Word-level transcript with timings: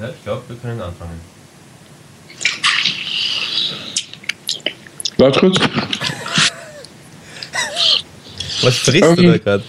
Ja, 0.00 0.08
ich 0.08 0.22
glaube, 0.24 0.42
wir 0.48 0.56
können 0.56 0.80
anfangen. 0.80 1.20
Warte 5.18 5.40
kurz. 5.40 5.58
Was 8.62 8.76
sprichst 8.76 9.18
du 9.18 9.22
Ähm, 9.22 9.32
da 9.32 9.38
gerade? 9.38 9.64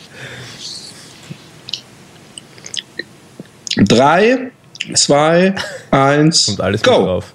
Drei, 3.78 4.52
zwei, 4.94 5.55
eins, 5.91 6.45
Kommt 6.45 6.61
alles 6.61 6.82
go. 6.82 6.91
drauf. 6.91 7.34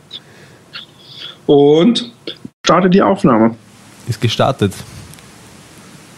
Und 1.47 2.13
starte 2.65 2.89
die 2.91 3.03
Aufnahme. 3.03 3.57
Ist 4.09 4.21
gestartet. 4.21 4.73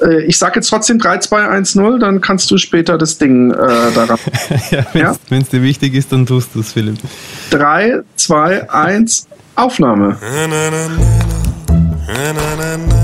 Äh, 0.03 0.25
ich 0.25 0.39
sage 0.39 0.57
jetzt 0.57 0.69
trotzdem 0.69 0.99
3, 0.99 1.19
2, 1.19 1.49
1, 1.49 1.75
0, 1.75 1.99
dann 1.99 2.21
kannst 2.21 2.51
du 2.51 2.59
später 2.59 2.99
das 2.99 3.19
Ding 3.19 3.51
äh, 3.53 3.57
daran. 3.95 4.19
ja, 4.95 5.17
Wenn 5.29 5.43
es 5.43 5.49
dir 5.49 5.63
wichtig 5.63 5.95
ist, 5.95 6.13
dann 6.13 6.27
tust 6.27 6.51
du 6.55 6.61
es, 6.61 6.73
Philipp. 6.73 6.99
3, 7.51 8.01
2, 8.17 8.71
1, 8.71 9.27
Aufnahme. 9.55 10.19
Bring, 12.07 12.98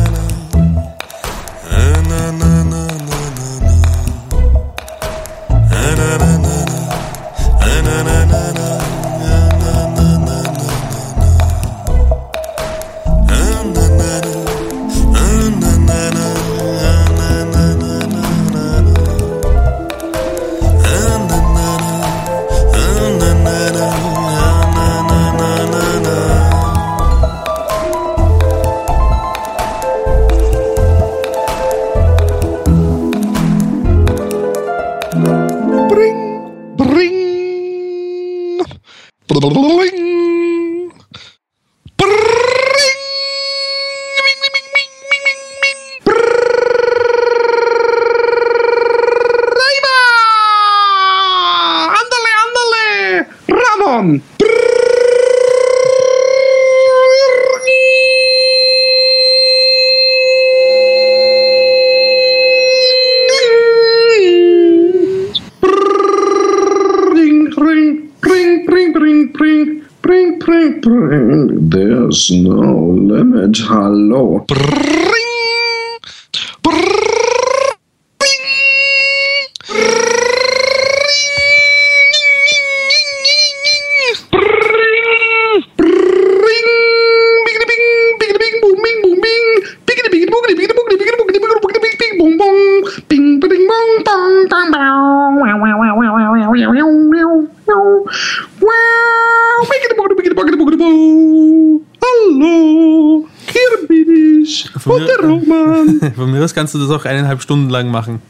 bring. 54.04 54.22
There's 71.70 72.30
no 72.30 72.72
limit. 73.10 73.56
Hallo. 73.58 74.44
Von 104.94 105.02
mir- 105.02 105.06
der 105.06 105.28
Roman. 105.28 106.12
Von 106.14 106.30
mir 106.32 106.44
aus 106.44 106.54
kannst 106.54 106.74
du 106.74 106.78
das 106.78 106.90
auch 106.90 107.04
eineinhalb 107.04 107.42
Stunden 107.42 107.70
lang 107.70 107.90
machen. 107.90 108.22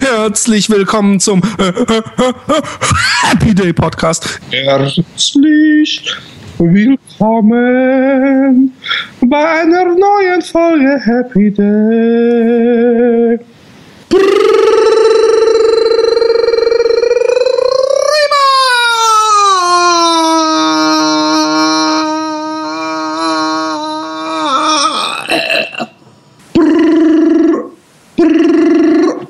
Herzlich 0.00 0.68
willkommen 0.70 1.18
zum 1.20 1.42
äh, 1.58 1.68
äh, 1.68 1.98
äh, 1.98 2.02
Happy 3.22 3.54
Day 3.54 3.72
Podcast. 3.72 4.40
Herzlich 4.50 6.14
willkommen 6.58 7.56
bei 9.36 9.60
einer 9.60 9.84
neuen 9.84 10.40
Folge 10.40 10.98
Happy 11.04 11.50
Day. 11.50 13.38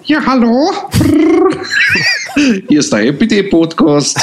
Ja, 0.05 0.25
hallo. 0.25 0.71
Hier 2.69 2.78
ist 2.78 2.93
der 2.93 3.00
Happy 3.00 3.27
Day 3.27 3.43
Podcast. 3.43 4.16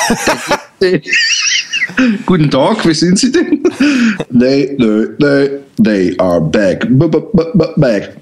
Guten 2.25 2.49
Tag, 2.49 2.85
wie 2.88 2.94
sind 2.94 3.19
Sie 3.19 3.31
denn? 3.31 3.63
They, 4.29 4.75
they, 4.77 5.07
they, 5.19 5.59
they 5.83 6.17
are 6.19 6.41
back. 6.41 6.81
B 6.88 7.05
-b 7.05 7.19
-b 7.33 7.51
-b 7.53 7.79
back. 7.79 8.16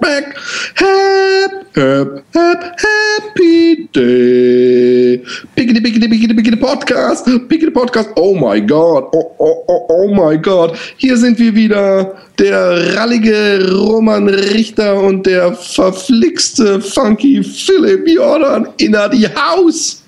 Back. 0.00 0.36
Hap, 0.76 1.52
hap, 1.74 2.08
hap, 2.34 2.60
happy 2.78 3.88
day. 3.92 5.22
Biggity, 5.56 5.80
biggity, 5.80 6.08
biggity, 6.08 6.34
biggity 6.34 6.56
Podcast. 6.56 7.26
Biggity 7.48 7.72
Podcast. 7.72 8.10
Oh 8.16 8.34
my 8.34 8.60
God. 8.60 9.08
Oh, 9.12 9.34
oh, 9.38 9.64
oh, 9.68 9.86
oh 9.88 10.14
my 10.14 10.36
God. 10.36 10.76
Hier 10.96 11.16
sind 11.16 11.38
wir 11.38 11.54
wieder. 11.54 12.16
Der 12.38 12.94
rallige 12.94 13.66
Roman 13.72 14.28
Richter 14.28 15.00
und 15.00 15.24
der 15.24 15.54
verflixte 15.54 16.82
Funky 16.82 17.42
Philipp 17.42 18.06
Jordan 18.06 18.68
in 18.76 18.94
die 19.12 19.26
Haus. 19.28 20.02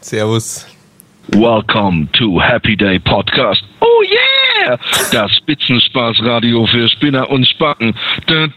Servus. 0.00 0.66
Welcome 1.36 2.08
to 2.18 2.38
Happy 2.38 2.74
Day 2.74 2.98
Podcast. 2.98 3.62
Oh 3.80 4.06
yeah! 4.08 4.29
Das 5.12 5.30
Spitzenspaßradio 5.36 6.66
für 6.66 6.88
Spinner 6.88 7.28
und 7.30 7.46
Spacken. 7.46 7.94
Can 8.26 8.52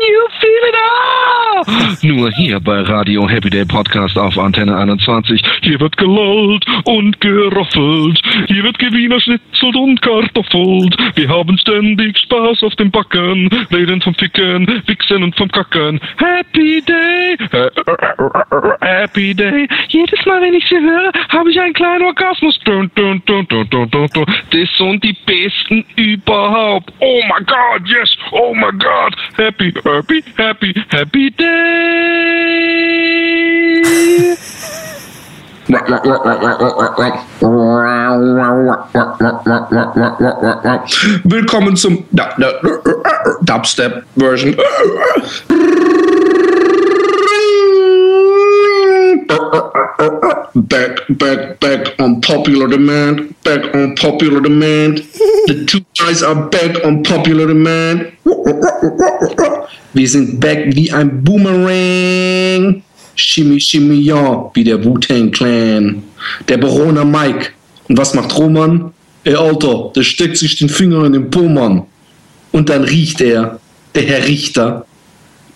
you 0.00 0.22
feel 0.40 0.68
it 0.68 0.74
all? 0.74 1.96
Nur 2.02 2.30
hier 2.32 2.60
bei 2.60 2.80
Radio 2.82 3.28
Happy 3.28 3.50
Day 3.50 3.64
Podcast 3.64 4.18
auf 4.18 4.38
Antenne 4.38 4.76
21. 4.76 5.42
Hier 5.62 5.80
wird 5.80 5.96
gelollt 5.96 6.64
und 6.84 7.20
geroffelt. 7.20 8.20
Hier 8.48 8.62
wird 8.62 8.78
Gewiener 8.78 9.20
schnitzelt 9.20 9.76
und 9.76 10.02
kartoffelt. 10.02 10.96
Wir 11.14 11.28
haben 11.28 11.56
ständig 11.58 12.18
Spaß 12.18 12.62
auf 12.62 12.74
dem 12.76 12.90
Backen. 12.90 13.48
Reden 13.72 14.00
vom 14.02 14.14
Ficken, 14.14 14.82
Wichsen 14.86 15.22
und 15.22 15.36
vom 15.36 15.50
Kacken. 15.50 16.00
Happy 16.18 16.82
Day! 16.82 17.36
Happy 18.80 19.34
Day! 19.34 19.68
Jedes 19.88 20.26
Mal, 20.26 20.42
wenn 20.42 20.54
ich 20.54 20.66
sie 20.68 20.78
höre, 20.78 21.10
habe 21.28 21.50
ich 21.50 21.60
einen 21.60 21.74
kleinen 21.74 22.04
Orgasmus. 22.04 22.58
Dun, 22.66 22.90
dun, 22.96 23.22
dun, 23.24 23.46
dun, 23.46 23.68
dun, 23.70 23.88
dun, 23.90 24.08
dun. 24.12 24.24
Er 24.26 24.34
das 24.50 24.68
sind 24.76 25.04
die 25.04 25.16
besten 25.24 25.84
überhaupt. 25.94 26.92
Oh 26.98 27.20
my 27.28 27.38
God, 27.46 27.86
yes, 27.86 28.10
oh 28.32 28.52
my 28.54 28.72
God. 28.72 29.14
Happy, 29.36 29.72
happy, 29.84 30.20
happy, 30.36 30.74
happy 30.88 31.30
Day. 31.30 31.46
Willkommen 41.22 41.76
zum 41.76 42.04
Dubstep 43.42 44.04
Back, 50.56 51.04
back, 51.10 51.60
back 51.60 51.94
on 51.98 52.22
popular 52.22 52.66
demand. 52.66 53.34
Back 53.44 53.74
on 53.74 53.94
popular 53.94 54.40
demand. 54.40 55.04
The 55.48 55.66
two 55.66 55.80
guys 55.98 56.22
are 56.22 56.48
back 56.48 56.82
on 56.82 57.02
popular 57.02 57.46
demand. 57.46 58.06
Wir 59.92 60.08
sind 60.08 60.40
back 60.40 60.74
wie 60.74 60.90
ein 60.90 61.22
Boomerang. 61.22 62.82
Shimmy, 63.16 63.60
shimmy, 63.60 63.96
ja, 63.96 64.50
wie 64.54 64.64
der 64.64 64.82
Wu-Tang 64.82 65.30
Clan. 65.30 66.02
Der 66.48 66.56
Baroner 66.56 67.04
Mike. 67.04 67.50
Und 67.88 67.98
was 67.98 68.14
macht 68.14 68.38
Roman? 68.38 68.94
Ey, 69.24 69.34
Alter, 69.34 69.92
der 69.94 70.04
steckt 70.04 70.38
sich 70.38 70.56
den 70.56 70.70
Finger 70.70 71.04
in 71.04 71.12
den 71.12 71.30
Pomann. 71.30 71.82
Und 72.52 72.70
dann 72.70 72.84
riecht 72.84 73.20
er, 73.20 73.60
der 73.94 74.04
Herr 74.04 74.26
Richter. 74.26 74.86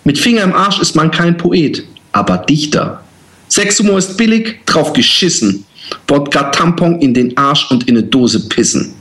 Mit 0.03 0.19
Finger 0.19 0.43
im 0.43 0.53
Arsch 0.53 0.79
ist 0.79 0.95
man 0.95 1.09
kein 1.09 1.37
Poet, 1.37 1.87
aber 2.11 2.37
Dichter. 2.37 3.01
Sexhumor 3.51 3.97
ist 3.97 4.15
billig, 4.15 4.65
drauf 4.65 4.93
geschissen. 4.93 5.65
Wodka 6.07 6.43
Tampon 6.51 6.99
in 6.99 7.13
den 7.13 7.35
Arsch 7.35 7.69
und 7.69 7.87
in 7.89 7.97
eine 7.97 8.07
Dose 8.07 8.47
pissen. 8.47 8.93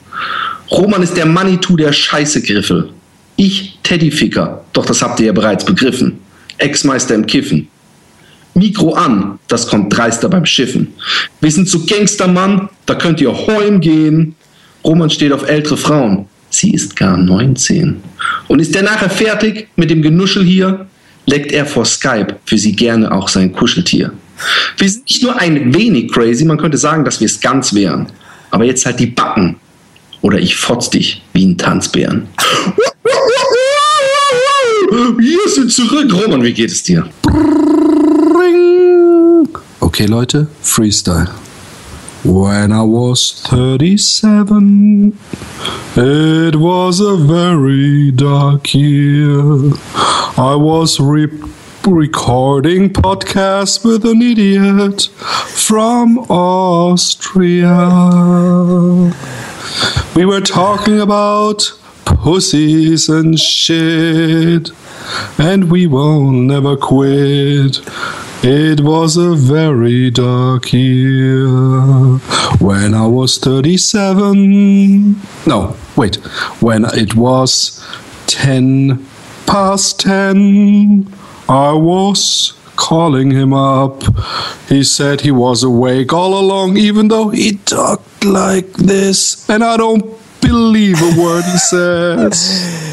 Roman 0.73 1.05
ist 1.05 1.17
der 1.17 1.27
Manitou 1.27 1.77
der 1.77 1.93
Scheißegriffel. 1.93 2.91
Ich 3.37 3.79
Teddyficker, 3.85 4.65
doch 4.73 4.85
das 4.85 5.03
habt 5.03 5.21
ihr 5.21 5.27
ja 5.27 5.33
bereits 5.33 5.65
begriffen. 5.65 6.19
Ex-Meister 6.59 7.15
im 7.15 7.27
Kiffen. 7.27 7.69
Mikro 8.55 8.95
an, 8.95 9.39
das 9.47 9.69
kommt 9.69 9.97
dreister 9.97 10.29
beim 10.29 10.45
Schiffen. 10.45 10.89
Wir 11.41 11.53
sind 11.53 11.69
so 11.69 11.87
Gangstermann, 11.87 12.69
da 12.87 12.97
könnt 12.97 13.21
ihr 13.21 13.33
heim 13.33 13.81
gehen. 13.81 14.35
Roman 14.85 15.11
steht 15.11 15.33
auf 15.33 15.49
ältere 15.49 15.77
Frauen. 15.77 16.27
Sie 16.51 16.73
ist 16.73 16.97
gar 16.97 17.17
19. 17.17 18.03
Und 18.49 18.59
ist 18.59 18.75
der 18.75 18.83
nachher 18.83 19.11
fertig 19.11 19.69
mit 19.77 19.91
dem 19.91 20.03
Genuschel 20.03 20.45
hier, 20.45 20.87
leckt 21.27 21.53
er 21.53 21.67
vor 21.67 21.85
Skype 21.85 22.37
für 22.45 22.59
sie 22.59 22.73
gerne 22.73 23.13
auch 23.13 23.29
sein 23.29 23.53
Kuscheltier. 23.53 24.13
Wir 24.77 24.89
sind 24.89 25.09
nicht 25.09 25.23
nur 25.23 25.37
ein 25.39 25.75
wenig 25.75 26.13
crazy, 26.13 26.45
man 26.45 26.59
könnte 26.59 26.79
sagen, 26.79 27.05
dass 27.05 27.21
wir 27.21 27.27
es 27.27 27.41
ganz 27.41 27.75
wären. 27.75 28.07
Aber 28.51 28.65
jetzt 28.65 28.85
halt 28.87 28.99
die 29.01 29.07
Backen. 29.07 29.57
Oder 30.23 30.39
ich 30.39 30.57
fotz 30.57 30.91
dich 30.91 31.23
wie 31.33 31.47
ein 31.47 31.57
Tanzbären. 31.57 32.27
Wir 35.19 35.39
sind 35.49 35.73
zurück. 35.73 36.13
Roman, 36.13 36.43
wie 36.43 36.53
geht 36.53 36.71
es 36.71 36.83
dir? 36.83 37.09
Okay, 39.81 40.07
Leute, 40.07 40.47
Freestyle. 40.63 41.29
When 42.23 42.71
I 42.71 42.83
was 42.83 43.43
37, 43.49 45.15
it 45.97 46.55
was 46.55 47.01
a 47.01 47.17
very 47.17 48.13
dark 48.13 48.75
year. 48.75 49.73
I 50.37 50.55
was 50.55 51.01
re- 51.01 51.31
recording 51.87 52.91
podcasts 52.91 53.85
with 53.85 54.05
an 54.05 54.21
idiot 54.23 55.03
from 55.03 56.19
Austria. 56.31 57.75
We 60.15 60.25
were 60.25 60.41
talking 60.41 61.01
about 61.01 61.73
pussies 62.05 63.09
and 63.09 63.39
shit, 63.39 64.71
and 65.39 65.71
we 65.71 65.87
won't 65.87 66.47
never 66.47 66.77
quit. 66.77 67.81
It 68.43 68.81
was 68.81 69.17
a 69.17 69.35
very 69.35 70.11
dark 70.11 70.73
year 70.73 71.47
when 72.59 72.95
I 72.95 73.07
was 73.07 73.39
37. 73.39 75.21
No, 75.47 75.77
wait, 75.97 76.17
when 76.61 76.85
it 76.85 77.15
was 77.15 77.85
10 78.27 79.07
past 79.47 80.01
10, 80.01 81.20
I 81.51 81.73
was 81.73 82.53
calling 82.77 83.33
him 83.33 83.53
up. 83.53 84.05
He 84.69 84.85
said 84.85 85.23
he 85.23 85.33
was 85.33 85.65
awake 85.65 86.13
all 86.13 86.39
along, 86.39 86.77
even 86.77 87.09
though 87.09 87.31
he 87.31 87.57
talked 87.57 88.25
like 88.25 88.73
this, 88.75 89.51
and 89.51 89.65
I 89.65 89.77
don't 89.77 90.05
believe 90.41 91.03
a 91.03 91.21
word 91.21 91.43
he 91.43 91.59
says. 91.59 92.87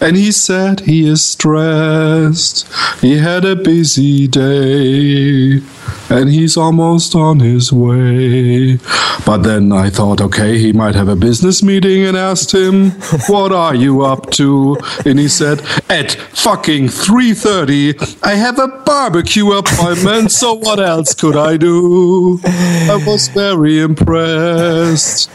And 0.00 0.16
he 0.16 0.32
said 0.32 0.80
he 0.80 1.06
is 1.06 1.24
stressed. 1.24 2.66
He 3.00 3.18
had 3.18 3.44
a 3.44 3.56
busy 3.56 4.26
day. 4.26 5.60
And 6.08 6.30
he's 6.30 6.56
almost 6.56 7.14
on 7.14 7.40
his 7.40 7.72
way. 7.72 8.78
But 9.24 9.38
then 9.38 9.72
I 9.72 9.90
thought, 9.90 10.20
okay, 10.20 10.58
he 10.58 10.72
might 10.72 10.94
have 10.94 11.08
a 11.08 11.16
business 11.16 11.62
meeting 11.62 12.04
and 12.04 12.16
asked 12.16 12.52
him, 12.52 12.90
what 13.28 13.52
are 13.52 13.74
you 13.74 14.02
up 14.02 14.30
to? 14.32 14.76
And 15.04 15.18
he 15.18 15.28
said, 15.28 15.60
at 15.88 16.12
fucking 16.12 16.86
3.30, 16.86 18.24
I 18.24 18.34
have 18.34 18.58
a 18.58 18.68
barbecue 18.68 19.52
appointment, 19.52 20.32
so 20.32 20.54
what 20.54 20.80
else 20.80 21.14
could 21.14 21.36
I 21.36 21.56
do? 21.56 22.40
I 22.44 23.02
was 23.06 23.28
very 23.28 23.80
impressed 23.80 25.30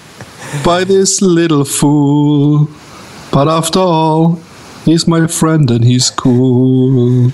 by 0.63 0.83
this 0.83 1.21
little 1.21 1.65
fool. 1.65 2.67
But 3.35 3.49
after 3.49 3.79
all, 3.79 4.39
he's 4.85 5.07
my 5.09 5.27
friend 5.27 5.69
and 5.69 5.83
he's 5.83 6.09
cool. 6.09 7.33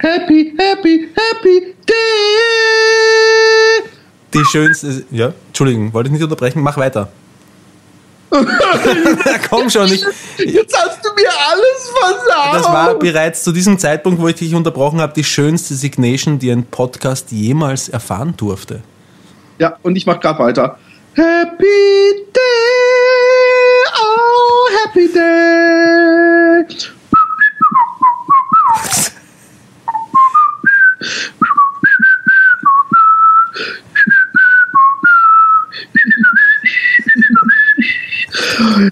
Happy, 0.00 0.54
happy, 0.58 1.14
happy 1.14 1.76
day. 1.86 1.94
Die 4.34 4.44
schönste. 4.50 5.04
Ja, 5.12 5.32
Entschuldigung, 5.46 5.94
wollte 5.94 6.08
ich 6.08 6.12
nicht 6.12 6.24
unterbrechen, 6.24 6.60
mach 6.60 6.76
weiter. 6.76 7.12
Komm 9.50 9.68
schon, 9.68 9.86
ich, 9.86 10.04
Jetzt 10.38 10.76
hast 10.76 11.04
du 11.04 11.10
mir 11.14 11.28
alles 11.50 11.92
versagt. 11.94 12.54
das 12.54 12.64
war 12.64 12.94
bereits 12.94 13.44
zu 13.44 13.52
diesem 13.52 13.78
Zeitpunkt, 13.78 14.20
wo 14.20 14.28
ich 14.28 14.36
dich 14.36 14.54
unterbrochen 14.54 15.00
habe, 15.00 15.12
die 15.12 15.24
schönste 15.24 15.74
Signation, 15.74 16.38
die 16.38 16.50
ein 16.50 16.64
Podcast 16.64 17.30
jemals 17.30 17.88
erfahren 17.88 18.34
durfte. 18.36 18.82
Ja, 19.58 19.76
und 19.82 19.96
ich 19.96 20.06
mach 20.06 20.18
grad 20.20 20.38
weiter. 20.38 20.78
Happy 21.14 22.24
day, 22.34 22.40
oh 24.00 24.68
happy 24.84 25.12
day. 25.12 25.42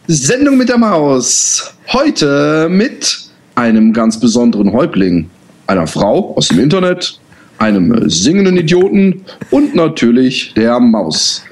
Sendung 0.06 0.56
mit 0.56 0.68
der 0.68 0.78
Maus. 0.78 1.74
Heute 1.92 2.68
mit 2.70 3.18
einem 3.54 3.92
ganz 3.92 4.20
besonderen 4.20 4.72
Häuptling, 4.72 5.28
einer 5.66 5.86
Frau 5.86 6.34
aus 6.36 6.48
dem 6.48 6.60
Internet, 6.60 7.18
einem 7.58 8.08
singenden 8.08 8.56
Idioten 8.56 9.24
und 9.50 9.74
natürlich 9.74 10.52
der 10.54 10.78
Maus. 10.80 11.42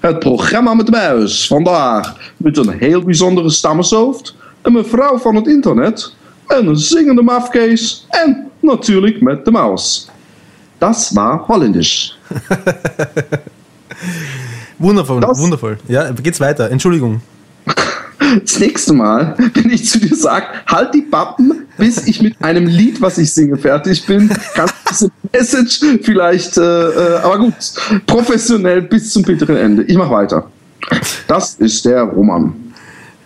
Het 0.00 0.18
programma 0.18 0.74
met 0.74 0.86
de 0.86 0.92
muis. 0.92 1.46
Vandaag 1.46 2.16
met 2.36 2.56
een 2.56 2.78
heel 2.78 3.02
bijzondere 3.02 3.50
stammershoofd, 3.50 4.34
een 4.62 4.72
mevrouw 4.72 5.18
van 5.18 5.36
het 5.36 5.46
internet, 5.46 6.14
en 6.46 6.66
een 6.66 6.76
zingende 6.76 7.22
mafkees 7.22 8.06
en 8.08 8.50
natuurlijk 8.60 9.20
met 9.20 9.44
de 9.44 9.50
maus. 9.50 10.08
Das 10.78 11.10
war 11.12 11.44
Holländisch. 11.46 12.18
Wundervoll, 14.78 15.20
Das- 15.20 15.38
wundervoll. 15.38 15.78
Ja, 15.88 16.10
geht's 16.12 16.40
weiter. 16.40 16.70
Entschuldigung. 16.70 17.20
Das 18.44 18.58
nächste 18.60 18.92
Mal, 18.94 19.34
wenn 19.54 19.70
ich 19.70 19.88
zu 19.88 19.98
dir 20.00 20.14
sage, 20.16 20.46
halt 20.66 20.94
die 20.94 21.02
Pappen, 21.02 21.66
bis 21.76 22.06
ich 22.06 22.22
mit 22.22 22.34
einem 22.42 22.66
Lied, 22.66 23.00
was 23.02 23.18
ich 23.18 23.30
singe, 23.32 23.56
fertig 23.58 24.06
bin, 24.06 24.30
kannst 24.54 24.74
diese 24.88 25.10
Message 25.32 25.80
vielleicht, 26.02 26.56
äh, 26.56 26.62
äh, 26.62 27.16
aber 27.22 27.38
gut, 27.38 27.54
professionell 28.06 28.82
bis 28.82 29.10
zum 29.12 29.22
bitteren 29.22 29.56
Ende. 29.56 29.82
Ich 29.82 29.96
mache 29.96 30.10
weiter. 30.12 30.46
Das 31.28 31.54
ist 31.54 31.84
der 31.84 32.02
Roman. 32.02 32.54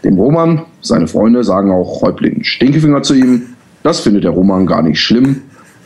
Dem 0.03 0.19
Roman, 0.19 0.63
seine 0.81 1.07
Freunde 1.07 1.45
sagen 1.45 1.71
auch 1.71 2.03
Häuptling 2.03 2.43
Stinkefinger 2.43 3.03
zu 3.03 3.15
ihm. 3.15 3.43
Das 3.83 4.01
findet 4.01 4.25
der 4.25 4.31
Roman 4.33 4.67
gar 4.67 4.83
nicht 4.83 5.01
schlimm, 5.01 5.43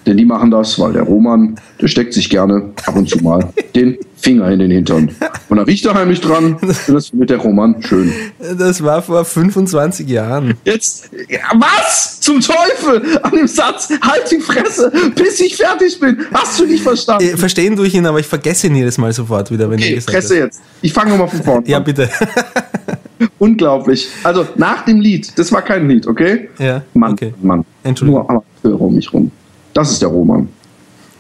denn 0.07 0.17
die 0.17 0.25
machen 0.25 0.51
das, 0.51 0.79
weil 0.79 0.93
der 0.93 1.03
Roman, 1.03 1.57
der 1.81 1.89
steckt 1.89 2.15
sich 2.15 2.29
gerne 2.31 2.71
ab 2.87 2.97
und 2.97 3.09
zu 3.09 3.19
mal 3.19 3.49
den 3.75 3.97
Finger 4.17 4.51
in 4.51 4.59
den 4.59 4.71
Hintern. 4.71 5.11
Und 5.49 5.57
da 5.57 5.63
riecht 5.63 5.85
er 5.87 5.95
heimlich 5.95 6.21
dran 6.21 6.57
und 6.61 6.69
das 6.95 7.09
findet 7.09 7.31
der 7.31 7.39
Roman 7.39 7.77
schön. 7.83 8.13
Das 8.59 8.83
war 8.83 9.01
vor 9.03 9.25
25 9.25 10.09
Jahren. 10.09 10.55
Jetzt, 10.65 11.11
ja, 11.29 11.39
was? 11.55 12.21
Zum 12.21 12.39
Teufel! 12.41 13.19
An 13.23 13.31
dem 13.33 13.47
Satz, 13.47 13.89
halt 14.03 14.31
die 14.31 14.39
Fresse, 14.41 14.93
bis 15.15 15.41
ich 15.41 15.57
fertig 15.57 15.99
bin. 16.01 16.19
Hast 16.35 16.61
du 16.61 16.67
nicht 16.67 16.83
verstanden? 16.83 17.25
Äh, 17.25 17.37
Verstehen 17.37 17.77
tue 17.77 17.87
ich 17.87 17.95
ihn, 17.95 18.05
aber 18.07 18.21
ich 18.21 18.27
vergesse 18.27 18.67
ihn 18.67 18.75
jedes 18.77 18.99
Mal 18.99 19.13
sofort 19.13 19.51
wieder, 19.51 19.71
wenn 19.71 19.79
Okay, 19.79 19.95
gesagt 19.95 20.11
Fresse 20.17 20.35
hat. 20.37 20.43
jetzt. 20.45 20.61
Ich 20.83 20.93
fange 20.93 21.11
nochmal 21.13 21.29
von 21.29 21.43
vorne 21.43 21.67
Ja, 21.69 21.79
an. 21.79 21.85
bitte. 21.85 22.11
Unglaublich. 23.39 24.09
Also 24.23 24.47
nach 24.57 24.85
dem 24.85 25.01
Lied, 25.01 25.33
das 25.39 25.51
war 25.53 25.63
kein 25.63 25.89
Lied, 25.89 26.07
okay? 26.07 26.49
Ja, 26.59 26.83
Mann, 26.95 27.13
okay. 27.13 27.35
Mann. 27.43 27.65
Entschuldigung. 27.83 28.21
Nur 28.23 28.31
Amateure 28.63 28.81
um 28.81 28.95
mich 28.95 29.13
rum. 29.13 29.31
Das 29.75 29.91
ist 29.91 30.03
der 30.03 30.09
Roman. 30.09 30.49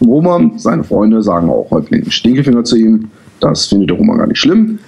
Roman, 0.00 0.58
seine 0.58 0.82
Freunde 0.82 1.22
sagen 1.22 1.50
auch 1.50 1.70
Häuptling 1.70 2.10
Stinkefinger 2.10 2.64
zu 2.64 2.76
ihm. 2.76 3.10
Das 3.40 3.66
findet 3.66 3.90
der 3.90 3.96
Roman 3.96 4.18
gar 4.18 4.26
nicht 4.26 4.38
schlimm. 4.38 4.78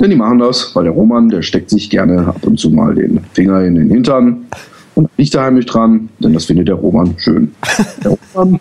Denn 0.00 0.10
die 0.10 0.16
machen 0.16 0.38
das, 0.38 0.74
weil 0.74 0.84
der 0.84 0.92
Roman, 0.92 1.28
der 1.28 1.42
steckt 1.42 1.70
sich 1.70 1.90
gerne 1.90 2.26
ab 2.26 2.46
und 2.46 2.58
zu 2.58 2.70
mal 2.70 2.94
den 2.94 3.20
Finger 3.32 3.62
in 3.64 3.74
den 3.74 3.90
Hintern 3.90 4.46
und 4.94 5.10
riecht 5.18 5.34
da 5.34 5.44
heimlich 5.44 5.66
dran, 5.66 6.08
denn 6.18 6.32
das 6.32 6.46
findet 6.46 6.68
der 6.68 6.76
Roman 6.76 7.14
schön. 7.18 7.52
Der 8.02 8.16
Roman, 8.34 8.60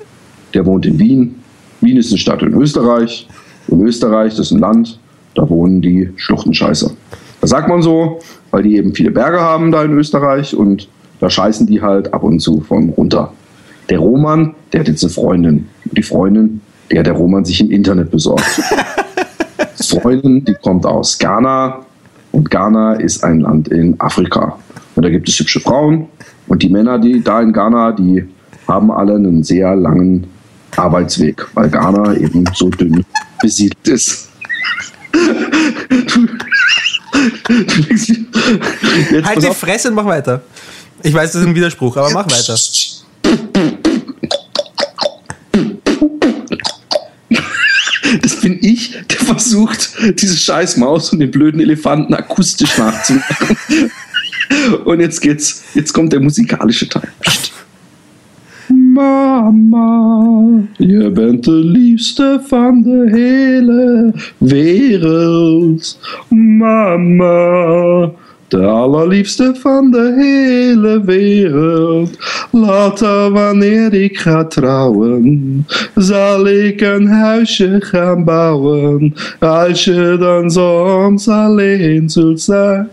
der 0.54 0.66
wohnt 0.66 0.86
in 0.86 1.00
Wien. 1.00 1.36
Wien 1.82 1.98
ist 1.98 2.12
eine 2.12 2.18
Stadt 2.18 2.42
in 2.42 2.54
Österreich. 2.54 3.28
Und 3.68 3.82
Österreich, 3.82 4.36
das 4.36 4.48
ist 4.48 4.52
ein 4.52 4.60
Land, 4.60 5.00
da 5.36 5.50
wohnen 5.50 5.82
die 5.82 6.10
Schluchtenscheißer. 6.16 6.92
Das 7.40 7.52
sagt 7.52 7.70
man 7.70 7.82
so, 7.82 8.20
weil 8.52 8.64
die 8.64 8.76
eben 8.78 8.94
viele 8.94 9.12
Berge 9.12 9.40
haben 9.40 9.72
da 9.72 9.84
in 9.84 9.94
Österreich 9.94 10.56
und 10.56 10.90
da 11.20 11.30
scheißen 11.30 11.68
die 11.68 11.82
halt 11.82 12.14
ab 12.14 12.24
und 12.24 12.40
zu 12.40 12.62
von 12.62 12.90
runter. 12.90 13.34
Der 13.90 14.00
Roman, 14.00 14.56
der 14.72 14.82
hat 14.82 14.88
jetzt 14.88 15.04
eine 15.04 15.12
Freundin. 15.12 15.68
Und 15.86 15.98
die 15.98 16.04
Freundin, 16.04 16.62
die 16.92 17.00
hat 17.00 17.06
der 17.06 17.14
Roman 17.14 17.44
sich 17.46 17.60
im 17.62 17.72
Internet 17.72 18.12
besorgt. 18.12 18.46
Freundin, 19.90 20.46
die 20.46 20.54
kommt 20.54 20.86
aus 20.86 21.18
Ghana 21.18 21.80
und 22.32 22.50
Ghana 22.50 22.94
ist 22.94 23.24
ein 23.24 23.40
Land 23.42 23.70
in 23.70 24.00
Afrika. 24.00 24.58
Und 24.96 25.04
da 25.04 25.10
gibt 25.10 25.28
es 25.28 25.40
hübsche 25.40 25.60
Frauen 25.60 26.08
und 26.48 26.62
die 26.62 26.70
Männer, 26.70 27.00
die 27.00 27.24
da 27.24 27.42
in 27.42 27.52
Ghana, 27.54 27.94
die 27.94 28.24
haben 28.68 28.92
alle 28.92 29.16
einen 29.16 29.44
sehr 29.44 29.76
langen 29.76 30.28
Arbeitsweg, 30.76 31.48
weil 31.56 31.70
Ghana 31.70 32.16
eben 32.16 32.44
so 32.54 32.70
dünn 32.70 33.04
besiedelt 33.42 33.88
ist. 33.88 34.30
Jetzt 39.12 39.28
Halt 39.28 39.44
die. 39.44 39.48
Fresse 39.48 39.90
und 39.90 39.96
mach 39.96 40.06
weiter. 40.06 40.42
Ich 41.02 41.14
weiß, 41.14 41.32
das 41.32 41.42
ist 41.42 41.48
ein 41.48 41.56
Widerspruch, 41.56 41.98
aber 41.98 42.12
mach 42.12 42.26
weiter. 42.26 42.56
Das 48.22 48.42
bin 48.42 48.58
ich, 48.62 48.96
der 49.10 49.18
versucht, 49.18 49.92
diese 50.22 50.36
scheiß 50.36 50.78
Maus 50.78 51.14
und 51.14 51.20
den 51.20 51.32
blöden 51.32 51.60
Elefanten 51.62 52.14
akustisch 52.14 52.78
nachzumachen. 52.78 53.58
Und 54.86 55.00
jetzt 55.00 55.22
geht's, 55.22 55.64
jetzt 55.76 55.94
kommt 55.94 56.12
der 56.12 56.20
musikalische 56.20 56.90
Teil. 56.90 57.10
Mama, 58.70 60.68
je 60.78 61.10
bent 61.12 61.44
de 61.44 61.52
liefste 61.52 62.42
van 62.50 62.82
de 62.82 63.10
hele 63.12 64.14
wereld. 64.38 66.00
Mama, 66.30 68.12
de 68.50 68.66
allerliefste 68.66 69.56
van 69.60 69.92
de 69.92 70.14
hele 70.18 71.02
wereld. 71.06 72.18
Later 72.52 73.32
wanneer 73.32 73.94
ik 73.94 74.18
ga 74.18 74.46
trouwen, 74.46 75.66
zal 75.96 76.48
ik 76.48 76.82
een 76.82 77.08
huisje 77.08 77.76
gaan 77.80 78.24
bouwen. 78.24 79.14
Als 79.40 79.84
je 79.84 80.18
dan 80.20 80.50
soms 80.50 81.28
alleen 81.28 82.10
zult 82.10 82.42
zijn. 82.42 82.90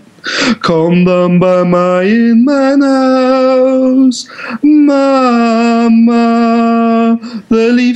Kom 0.61 1.05
dan 1.05 1.39
bij 1.39 1.65
mij 1.65 2.09
in 2.09 2.45
mijn 2.45 2.83
huis. 2.83 4.31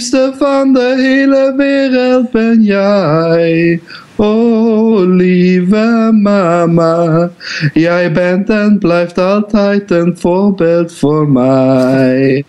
Liefste 0.00 0.32
van 0.38 0.72
de 0.72 0.94
hele 0.96 1.54
wereld 1.56 2.30
ben 2.30 2.62
jij. 2.62 3.80
Oh, 4.16 5.14
lieve 5.16 6.10
mama, 6.12 7.30
jij 7.72 8.12
bent 8.12 8.50
en 8.50 8.78
blijft 8.78 9.18
altijd 9.18 9.90
een 9.90 10.18
voorbeeld 10.18 10.94
voor 10.94 11.28
mij. 11.28 12.44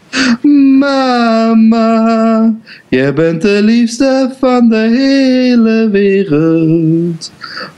Mama, 0.80 2.56
jij 2.88 3.14
bent 3.14 3.42
de 3.42 3.60
liefste 3.64 4.32
van 4.40 4.70
de 4.70 4.88
hele 4.98 5.90
wereld. 5.90 7.32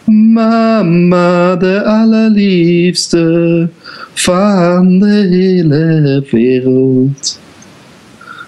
Mama, 0.05 1.55
de 1.55 1.83
allerliefste 1.83 3.69
van 4.13 4.99
de 4.99 5.27
hele 5.29 6.25
wereld. 6.31 7.41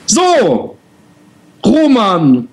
So, 0.05 0.74
Roman, 1.65 2.47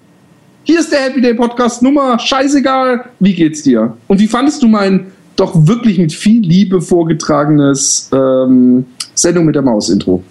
hier 0.64 0.80
ist 0.80 0.90
der 0.90 1.00
Happy 1.00 1.20
Day 1.20 1.34
Podcast 1.34 1.82
Nummer. 1.82 2.18
Scheißegal, 2.18 3.10
wie 3.20 3.34
geht's 3.34 3.62
dir? 3.62 3.94
Und 4.08 4.20
wie 4.20 4.26
fandest 4.26 4.62
du 4.62 4.68
mein 4.68 5.08
doch 5.36 5.66
wirklich 5.66 5.98
mit 5.98 6.14
viel 6.14 6.40
Liebe 6.40 6.80
vorgetragenes 6.80 8.08
ähm, 8.10 8.86
Sendung 9.14 9.44
mit 9.44 9.54
der 9.54 9.60
Maus-Intro? 9.60 10.22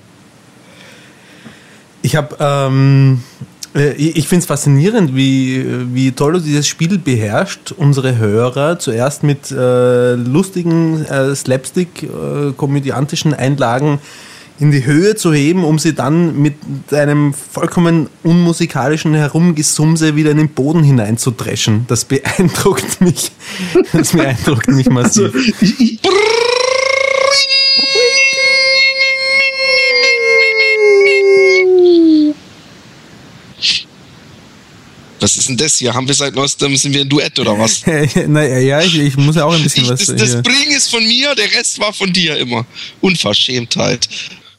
Ich 2.02 2.16
habe, 2.16 2.36
ähm, 2.40 3.22
äh, 3.76 3.92
ich 3.92 4.28
finde 4.28 4.42
es 4.42 4.46
faszinierend, 4.48 5.16
wie, 5.16 5.64
wie 5.94 6.12
toll 6.12 6.34
du 6.34 6.40
dieses 6.40 6.68
Spiel 6.68 6.98
beherrscht, 6.98 7.74
unsere 7.78 8.18
Hörer 8.18 8.80
zuerst 8.80 9.22
mit 9.22 9.52
äh, 9.52 10.16
lustigen, 10.16 11.06
äh, 11.06 11.36
slapstick, 11.36 12.02
äh, 12.02 12.54
Einlagen 13.36 14.00
in 14.62 14.70
die 14.70 14.86
Höhe 14.86 15.16
zu 15.16 15.34
heben, 15.34 15.64
um 15.64 15.80
sie 15.80 15.96
dann 15.96 16.40
mit 16.40 16.54
einem 16.92 17.34
vollkommen 17.34 18.10
unmusikalischen 18.22 19.16
Herumgesumse 19.16 20.16
wieder 20.16 20.30
in 20.30 20.38
den 20.38 20.50
Boden 20.50 20.84
hineinzudreschen. 20.84 21.86
Das 21.88 22.06
beeindruckt 22.06 23.02
mich. 23.02 23.32
Das 23.92 24.12
beeindruckt 24.12 24.68
mich 24.68 24.88
massiv. 24.88 25.34
Also, 25.34 25.38
ich, 25.62 25.80
ich, 25.80 26.00
Was 35.20 35.38
ist 35.38 35.50
denn 35.50 35.58
das 35.58 35.78
hier? 35.78 35.94
Haben 35.94 36.08
wir 36.08 36.16
seit 36.16 36.34
neuestem, 36.36 36.76
sind 36.76 36.94
wir 36.94 37.02
ein 37.02 37.10
Duett 37.10 37.38
oder 37.40 37.58
was? 37.58 37.86
naja, 38.28 38.58
ja, 38.58 38.82
ich, 38.82 38.98
ich 38.98 39.18
muss 39.18 39.36
ja 39.36 39.46
auch 39.46 39.54
ein 39.54 39.62
bisschen 39.62 39.84
Ich, 39.84 39.90
was. 39.90 40.06
das, 40.06 40.16
das 40.16 40.42
Bring 40.42 40.72
ist 40.76 40.90
von 40.90 41.04
mir, 41.08 41.36
der 41.36 41.52
Rest 41.54 41.80
war 41.80 41.94
von 41.94 42.12
dir 42.12 42.38
immer. 42.38 42.66
Unverschämtheit. 43.02 44.08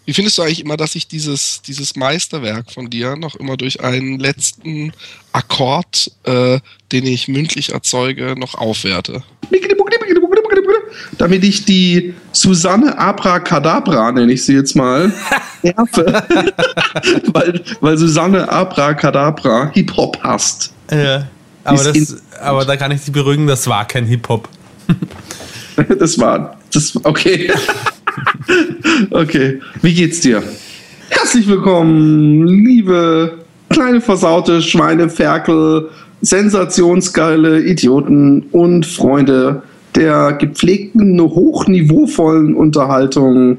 Wie 0.04 0.14
findest 0.14 0.38
du 0.38 0.42
eigentlich 0.42 0.60
immer, 0.60 0.76
dass 0.76 0.94
ich 0.94 1.06
dieses, 1.06 1.62
dieses 1.62 1.96
Meisterwerk 1.96 2.72
von 2.72 2.90
dir 2.90 3.16
noch 3.16 3.36
immer 3.36 3.56
durch 3.56 3.80
einen 3.80 4.18
letzten 4.18 4.92
Akkord, 5.32 6.10
äh, 6.24 6.58
den 6.90 7.06
ich 7.06 7.28
mündlich 7.28 7.72
erzeuge, 7.72 8.34
noch 8.36 8.54
aufwerte? 8.54 9.22
damit 11.18 11.44
ich 11.44 11.64
die 11.64 12.14
Susanne 12.32 12.98
Abracadabra, 12.98 14.10
nenne 14.10 14.32
ich 14.32 14.44
sie 14.44 14.54
jetzt 14.54 14.74
mal, 14.74 15.12
nerve. 15.62 16.24
weil, 17.32 17.62
weil 17.80 17.96
Susanne 17.96 18.48
Abracadabra 18.48 19.70
Hip-Hop 19.72 20.18
hasst. 20.22 20.72
Ja. 20.90 21.28
Aber, 21.64 21.84
das, 21.84 22.16
aber 22.40 22.64
da 22.64 22.76
kann 22.76 22.90
ich 22.90 23.02
dich 23.02 23.12
beruhigen, 23.12 23.46
das 23.46 23.68
war 23.68 23.86
kein 23.86 24.06
Hip-Hop. 24.06 24.48
Das 25.98 26.18
war, 26.18 26.58
das, 26.70 26.92
okay. 27.02 27.50
okay, 29.10 29.60
wie 29.82 29.94
geht's 29.94 30.20
dir? 30.20 30.42
Herzlich 31.08 31.48
willkommen, 31.48 32.46
liebe 32.46 33.38
kleine 33.68 34.00
versaute 34.00 34.62
Schweine, 34.62 35.08
Ferkel, 35.08 35.88
sensationsgeile 36.20 37.62
Idioten 37.62 38.44
und 38.52 38.86
Freunde 38.86 39.62
der 39.94 40.32
gepflegten, 40.34 41.20
hochniveauvollen 41.20 42.54
Unterhaltung 42.54 43.58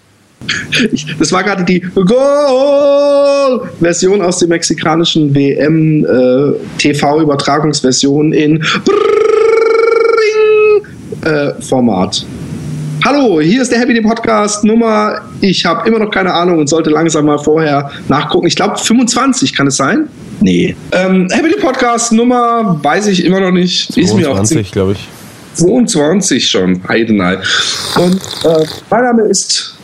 Ich, 0.92 1.06
das 1.18 1.32
war 1.32 1.44
gerade 1.44 1.64
die 1.64 1.80
Goal-Version 1.80 2.20
aus 4.22 4.38
dem 4.38 4.50
mexikanischen 4.50 5.34
WM 5.34 6.04
äh, 6.04 6.52
TV-Übertragungsversion 6.78 8.32
in 8.34 8.62
äh, 11.24 11.52
Format. 11.60 12.24
Hallo, 13.02 13.40
hier 13.40 13.62
ist 13.62 13.72
der 13.72 13.78
Happy 13.78 13.94
Day 13.94 14.02
Podcast 14.02 14.62
Nummer, 14.62 15.22
ich 15.40 15.64
habe 15.64 15.88
immer 15.88 15.98
noch 15.98 16.10
keine 16.10 16.34
Ahnung 16.34 16.58
und 16.58 16.68
sollte 16.68 16.90
langsam 16.90 17.24
mal 17.24 17.38
vorher 17.38 17.90
nachgucken. 18.08 18.46
Ich 18.46 18.54
glaube 18.54 18.76
25, 18.76 19.54
kann 19.54 19.68
es 19.68 19.76
sein? 19.76 20.08
Nee. 20.40 20.76
Ähm, 20.92 21.26
Happy 21.30 21.48
Day 21.48 21.58
Podcast 21.58 22.12
Nummer, 22.12 22.78
weiß 22.82 23.06
ich 23.06 23.24
immer 23.24 23.40
noch 23.40 23.52
nicht. 23.52 23.96
Ist 23.96 24.14
mir 24.14 24.30
auch 24.30 24.42
glaube 24.70 24.92
ich. 24.92 25.08
22 25.54 26.46
schon, 26.46 26.86
Heidenei. 26.88 27.38
Und 27.96 28.20
äh, 28.44 28.66
mein 28.90 29.02
Name 29.02 29.22
ist 29.22 29.78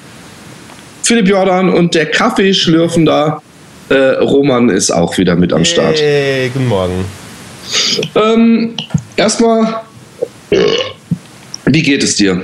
Philipp 1.03 1.29
Jordan 1.29 1.71
und 1.71 1.95
der 1.95 2.07
Kaffeeschlürfender 2.11 3.41
äh, 3.89 3.95
Roman 3.95 4.69
ist 4.69 4.91
auch 4.91 5.17
wieder 5.17 5.37
mit 5.37 5.55
am 5.55 5.65
Start. 5.65 5.99
Hey, 5.99 6.51
guten 6.53 6.69
Morgen. 6.69 7.05
Ähm, 8.15 8.75
erstmal, 9.17 9.81
wie 11.65 11.83
geht 11.83 12.03
es 12.03 12.17
dir? 12.17 12.43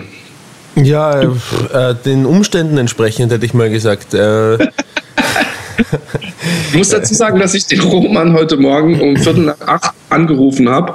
Ja, 0.76 1.20
äh, 1.20 1.94
den 2.04 2.26
Umständen 2.26 2.78
entsprechend 2.78 3.32
hätte 3.32 3.44
ich 3.44 3.54
mal 3.54 3.70
gesagt. 3.70 4.14
Äh, 4.14 4.54
ich 6.68 6.74
muss 6.74 6.88
dazu 6.88 7.14
sagen, 7.14 7.38
dass 7.38 7.54
ich 7.54 7.66
den 7.66 7.80
Roman 7.80 8.32
heute 8.32 8.56
Morgen 8.56 9.00
um 9.00 9.16
Viertel 9.16 9.44
nach 9.44 9.60
acht 9.66 9.94
angerufen 10.08 10.68
habe 10.68 10.94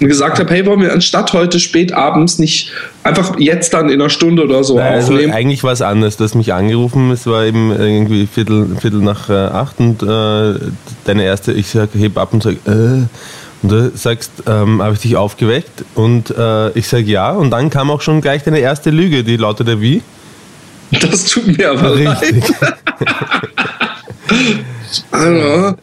und 0.00 0.08
gesagt 0.08 0.38
habe, 0.38 0.52
hey, 0.52 0.66
wollen 0.66 0.80
wir 0.80 0.92
anstatt 0.92 1.32
heute 1.32 1.60
spät 1.60 1.92
abends 1.92 2.38
nicht 2.38 2.72
einfach 3.02 3.38
jetzt 3.38 3.74
dann 3.74 3.88
in 3.88 4.00
einer 4.00 4.10
Stunde 4.10 4.44
oder 4.44 4.64
so 4.64 4.76
Nein, 4.76 4.94
also 4.94 5.12
aufnehmen? 5.12 5.32
eigentlich 5.32 5.62
war 5.62 5.72
es 5.72 5.82
anders. 5.82 6.16
Du 6.16 6.24
hast 6.24 6.34
mich 6.34 6.52
angerufen, 6.52 7.10
es 7.10 7.26
war 7.26 7.44
eben 7.44 7.70
irgendwie 7.70 8.26
Viertel, 8.26 8.76
Viertel 8.80 9.00
nach 9.00 9.28
äh, 9.28 9.32
acht 9.32 9.78
und 9.78 10.02
äh, 10.02 10.58
deine 11.04 11.24
erste, 11.24 11.52
ich 11.52 11.68
sage, 11.68 11.98
heb 11.98 12.18
ab 12.18 12.32
und 12.32 12.42
sage, 12.42 12.56
äh, 12.66 13.06
und 13.62 13.70
du 13.70 13.92
sagst, 13.94 14.30
ähm, 14.46 14.82
habe 14.82 14.94
ich 14.94 15.00
dich 15.00 15.16
aufgeweckt? 15.16 15.84
Und 15.94 16.30
äh, 16.36 16.70
ich 16.70 16.88
sage 16.88 17.04
ja. 17.04 17.30
Und 17.32 17.50
dann 17.50 17.70
kam 17.70 17.90
auch 17.90 18.00
schon 18.00 18.20
gleich 18.20 18.42
deine 18.42 18.58
erste 18.58 18.90
Lüge, 18.90 19.24
die 19.24 19.36
lautete 19.36 19.80
wie? 19.80 20.02
Das 20.90 21.26
tut 21.26 21.56
mir 21.56 21.70
aber 21.70 21.94
Richtig. 21.96 22.44
leid. 22.60 22.74
Hallo. 25.12 25.74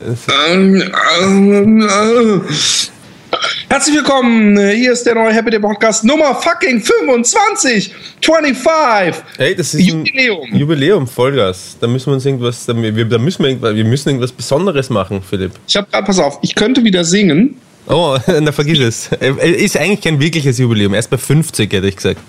Herzlich 3.69 3.95
willkommen. 3.95 4.57
Hier 4.71 4.91
ist 4.91 5.03
der 5.05 5.15
neue 5.15 5.33
Happy 5.33 5.49
Day 5.49 5.59
Podcast 5.59 6.03
Nummer 6.03 6.35
fucking 6.35 6.81
25. 6.81 7.93
25. 8.21 9.23
Hey, 9.37 9.55
das 9.55 9.73
ist 9.73 9.81
Jubiläum. 9.87 10.49
ein 10.51 10.57
Jubiläum, 10.57 11.07
Vollgas. 11.07 11.77
Da 11.79 11.87
müssen 11.87 12.07
wir 12.07 12.13
uns 12.15 12.25
irgendwas, 12.25 12.65
da 12.65 12.73
müssen 12.73 13.43
wir, 13.43 13.75
wir 13.75 13.85
müssen 13.85 14.09
irgendwas 14.09 14.31
Besonderes 14.31 14.89
machen, 14.89 15.21
Philipp. 15.21 15.53
Ich 15.67 15.75
habe 15.75 15.87
gerade, 15.89 16.05
pass 16.05 16.19
auf, 16.19 16.39
ich 16.41 16.53
könnte 16.53 16.83
wieder 16.83 17.03
singen. 17.03 17.55
Oh, 17.87 18.17
na 18.41 18.51
vergiss 18.51 18.79
es. 18.79 19.09
Ist 19.41 19.77
eigentlich 19.77 20.01
kein 20.01 20.19
wirkliches 20.19 20.57
Jubiläum. 20.57 20.93
Erst 20.93 21.09
bei 21.09 21.17
50, 21.17 21.71
hätte 21.71 21.87
ich 21.87 21.95
gesagt. 21.95 22.19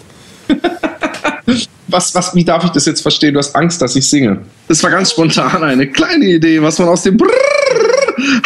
was, 1.89 2.15
was, 2.15 2.35
wie 2.35 2.45
darf 2.45 2.65
ich 2.65 2.71
das 2.71 2.87
jetzt 2.87 3.03
verstehen? 3.03 3.35
Du 3.35 3.39
hast 3.39 3.55
Angst, 3.55 3.83
dass 3.83 3.97
ich 3.97 4.09
singe. 4.09 4.39
Das 4.69 4.83
war 4.83 4.91
ganz 4.91 5.11
spontan 5.11 5.63
eine 5.63 5.87
kleine 5.87 6.27
Idee, 6.27 6.63
was 6.63 6.79
man 6.79 6.89
aus 6.89 7.03
dem 7.03 7.17
Brrr 7.17 7.31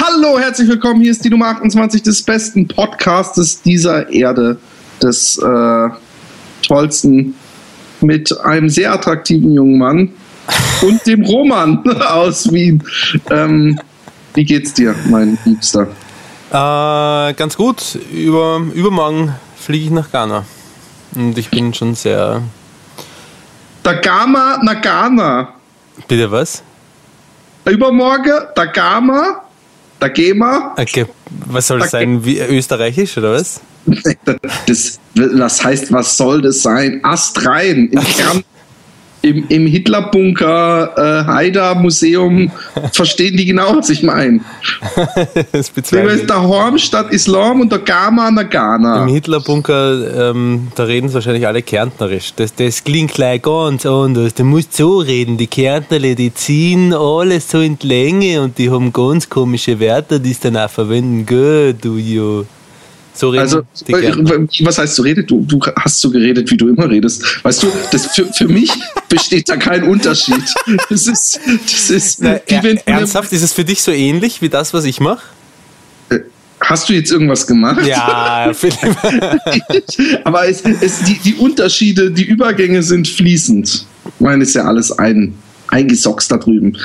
Hallo, 0.01 0.39
herzlich 0.39 0.69
willkommen. 0.69 1.01
Hier 1.01 1.11
ist 1.11 1.25
die 1.25 1.31
Nummer 1.31 1.47
28 1.47 2.03
des 2.03 2.23
besten 2.23 2.69
Podcastes 2.69 3.61
dieser 3.61 4.09
Erde. 4.11 4.57
Des 5.03 5.39
äh, 5.39 5.89
tollsten 6.67 7.35
mit 8.01 8.39
einem 8.41 8.69
sehr 8.69 8.93
attraktiven 8.93 9.53
jungen 9.53 9.79
Mann 9.79 10.11
und 10.83 11.05
dem 11.07 11.25
Roman 11.25 11.79
aus 12.09 12.53
Wien. 12.53 12.83
Ähm, 13.31 13.81
wie 14.35 14.45
geht's 14.45 14.75
dir, 14.75 14.95
mein 15.09 15.39
Liebster? 15.45 15.89
Äh, 16.51 17.35
ganz 17.35 17.57
gut. 17.57 17.99
Über, 18.13 18.63
übermorgen 18.75 19.35
fliege 19.57 19.87
ich 19.87 19.91
nach 19.91 20.11
Ghana. 20.11 20.45
Und 21.15 21.39
ich 21.39 21.51
bin 21.51 21.73
schon 21.75 21.95
sehr. 21.95 22.43
Da 23.83 23.93
Gama 23.95 24.59
nach 24.63 24.81
Ghana. 24.81 25.55
Bitte 26.09 26.31
was? 26.31 26.63
Übermorgen, 27.67 28.33
da 28.55 28.67
Gama, 28.67 29.43
da 29.99 30.09
Gema. 30.09 30.75
Okay, 30.77 31.07
was 31.47 31.67
soll 31.67 31.79
das 31.79 31.93
sein? 31.93 32.25
Wie, 32.25 32.39
österreichisch 32.39 33.17
oder 33.19 33.33
was? 33.33 33.61
Das, 34.67 34.99
das 35.15 35.65
heißt, 35.65 35.93
was 35.93 36.17
soll 36.17 36.43
das 36.43 36.63
sein? 36.63 37.01
Ast 37.05 37.47
rein. 37.47 37.89
In 37.93 38.01
Kern, 38.01 38.43
im, 39.25 39.47
im 39.49 39.67
Hitlerbunker 39.67 40.93
äh, 40.97 41.27
Haider 41.27 41.75
Museum 41.75 42.51
verstehen 42.93 43.37
die 43.37 43.47
genau, 43.47 43.77
was 43.77 43.91
ich 43.91 44.03
meine. 44.03 44.41
das 45.53 45.71
ist 45.71 46.31
der 46.31 46.43
Horm 46.43 46.79
statt 46.79 47.11
Islam 47.11 47.63
und 47.63 47.73
der 47.73 47.81
Gama 47.81 48.31
Nagana. 48.31 49.03
Im 49.03 49.09
Hitlerbunker, 49.09 50.31
ähm, 50.31 50.69
da 50.75 50.85
reden 50.85 51.09
sie 51.09 51.15
wahrscheinlich 51.15 51.47
alle 51.47 51.63
Kärntnerisch. 51.63 52.35
Das, 52.37 52.55
das 52.55 52.85
klingt 52.85 53.15
gleich 53.15 53.43
ganz 53.43 53.87
anders. 53.87 54.35
Du 54.35 54.45
musst 54.45 54.77
so 54.77 54.99
reden. 54.99 55.39
Die 55.39 55.47
Kärntnerle, 55.47 56.15
die 56.15 56.33
ziehen 56.33 56.93
alles 56.93 57.51
so 57.51 57.61
in 57.61 57.79
die 57.79 57.87
Länge 57.87 58.43
und 58.43 58.59
die 58.59 58.71
haben 58.71 58.93
ganz 58.93 59.29
komische 59.29 59.81
Wörter, 59.81 60.19
die 60.19 60.33
sie 60.33 60.41
dann 60.43 60.57
auch 60.57 60.71
verwenden. 60.71 61.25
Gut, 61.27 61.85
du 61.85 61.97
Jo. 61.97 62.45
So 63.15 63.31
reden 63.31 63.43
also, 63.43 63.63
was 64.65 64.79
heißt 64.79 64.97
so 64.97 65.03
redet? 65.03 65.31
Du, 65.31 65.45
du 65.47 65.61
hast 65.77 66.01
so 66.01 66.11
geredet, 66.11 66.51
wie 66.51 66.57
du 66.57 66.69
immer 66.69 66.91
redest. 66.91 67.45
Weißt 67.45 67.63
du, 67.63 67.69
das 67.93 68.07
für, 68.07 68.27
für 68.33 68.49
mich 68.49 68.71
besteht 69.09 69.49
da 69.49 69.57
kein 69.57 69.85
Unterschied. 69.85 70.43
Das 70.89 71.07
ist, 71.07 71.41
das 71.71 71.91
ist 71.91 72.23
Na, 72.23 72.41
er, 72.47 72.87
ernsthaft, 72.87 73.33
ist 73.33 73.43
es 73.43 73.53
für 73.53 73.65
dich 73.65 73.83
so 73.83 73.91
ähnlich 73.91 74.43
wie 74.43 74.49
das, 74.49 74.75
was 74.75 74.85
ich 74.85 74.99
mache? 75.01 75.23
Äh, 76.11 76.21
hast 76.61 76.89
du 76.89 76.95
jetzt 76.95 77.13
irgendwas 77.13 77.47
gemacht? 77.47 77.87
Ja, 77.87 78.53
Philipp. 78.55 78.97
Aber 80.25 80.49
es, 80.49 80.63
es, 80.81 81.03
die, 81.03 81.19
die 81.19 81.35
Unterschiede, 81.35 82.11
die 82.11 82.25
Übergänge 82.25 82.83
sind 82.83 83.07
fließend. 83.07 83.87
Ich 84.05 84.21
meine, 84.21 84.43
ist 84.43 84.55
ja 84.55 84.65
alles 84.65 84.91
ein, 84.99 85.35
eingesockt 85.69 86.31
da 86.31 86.39
drüben. 86.39 86.77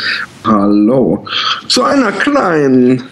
Hallo. 0.43 1.25
Zu 1.67 1.83
einer 1.83 2.11
kleinen 2.11 3.03